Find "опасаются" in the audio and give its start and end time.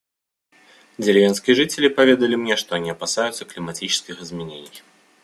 2.89-3.45